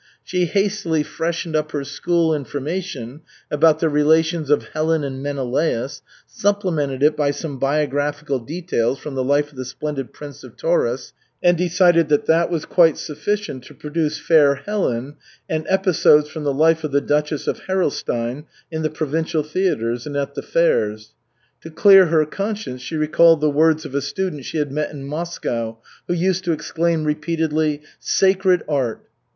She 0.23 0.45
hastily 0.45 1.03
freshened 1.03 1.55
up 1.55 1.73
her 1.73 1.83
school 1.83 2.33
information 2.33 3.21
about 3.51 3.77
the 3.77 3.87
relations 3.87 4.49
of 4.49 4.63
Helen 4.69 5.03
and 5.03 5.21
Menelaus, 5.21 6.01
supplemented 6.25 7.03
it 7.03 7.15
by 7.15 7.29
some 7.29 7.59
biographical 7.59 8.39
details 8.39 8.97
from 8.97 9.13
the 9.13 9.23
life 9.23 9.51
of 9.51 9.57
the 9.57 9.63
splendid 9.63 10.11
Prince 10.11 10.43
of 10.43 10.57
Tauris 10.57 11.13
and 11.43 11.55
decided 11.55 12.09
that 12.09 12.25
that 12.25 12.49
was 12.49 12.65
quite 12.65 12.97
sufficient 12.97 13.63
to 13.65 13.75
produce 13.75 14.17
Fair 14.19 14.55
Helen 14.55 15.17
and 15.47 15.67
Episodes 15.69 16.29
from 16.29 16.45
the 16.45 16.51
Life 16.67 16.83
of 16.83 16.91
the 16.91 16.99
Duchess 17.01 17.45
of 17.45 17.59
Herolstein 17.67 18.45
in 18.71 18.81
the 18.81 18.89
provincial 18.89 19.43
theatres 19.43 20.07
and 20.07 20.17
at 20.17 20.33
the 20.33 20.41
fairs. 20.41 21.13
To 21.61 21.69
clear 21.69 22.07
her 22.07 22.25
conscience 22.25 22.81
she 22.81 22.95
recalled 22.95 23.39
the 23.39 23.51
words 23.51 23.85
of 23.85 23.93
a 23.93 24.01
student 24.01 24.45
she 24.45 24.57
had 24.57 24.71
met 24.71 24.89
in 24.89 25.03
Moscow 25.03 25.77
who 26.07 26.15
used 26.15 26.43
to 26.45 26.53
exclaim 26.53 27.03
repeatedly, 27.05 27.83
"Sacred 27.99 28.63
Art!" 28.67 29.07